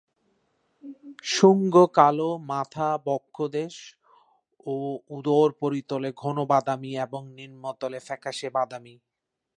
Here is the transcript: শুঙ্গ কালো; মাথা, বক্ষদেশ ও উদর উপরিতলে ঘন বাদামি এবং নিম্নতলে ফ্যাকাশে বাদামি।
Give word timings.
শুঙ্গ 1.25 1.75
কালো; 1.97 2.29
মাথা, 2.51 2.89
বক্ষদেশ 3.05 3.75
ও 4.67 4.75
উদর 5.09 5.47
উপরিতলে 5.55 6.09
ঘন 6.17 6.37
বাদামি 6.45 6.91
এবং 7.05 7.21
নিম্নতলে 7.37 7.99
ফ্যাকাশে 7.99 8.47
বাদামি। 8.49 8.95